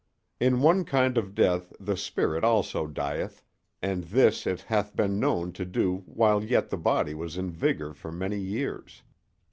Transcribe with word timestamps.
In 0.39 0.61
one 0.61 0.83
kind 0.83 1.15
of 1.15 1.35
death 1.35 1.73
the 1.79 1.95
spirit 1.95 2.43
also 2.43 2.87
dieth, 2.87 3.43
and 3.83 4.05
this 4.05 4.47
it 4.47 4.61
hath 4.61 4.95
been 4.95 5.19
known 5.19 5.51
to 5.53 5.63
do 5.63 5.97
while 6.07 6.43
yet 6.43 6.71
the 6.71 6.77
body 6.77 7.13
was 7.13 7.37
in 7.37 7.51
vigor 7.51 7.93
for 7.93 8.11
many 8.11 8.39
years. 8.39 9.03